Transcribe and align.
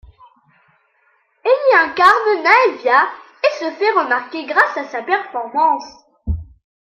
Elle 1.43 1.51
y 1.73 1.75
incarne 1.77 2.43
Naevia 2.43 3.05
et 3.43 3.57
se 3.63 3.69
fait 3.77 3.91
remarquer 3.99 4.45
grâce 4.47 4.75
à 4.75 4.85
sa 4.85 5.03
performance. 5.03 5.85